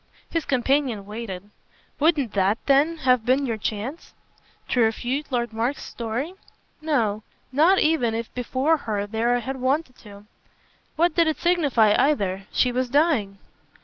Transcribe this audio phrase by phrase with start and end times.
[0.31, 1.51] His companion waited.
[1.99, 4.15] "Wouldn't THAT then have been your chance?"
[4.69, 6.33] "To refute Lord Mark's story?
[6.81, 10.25] No, not even if before her there I had wanted to.
[10.95, 12.47] What did it signify either?
[12.51, 13.37] She was dying."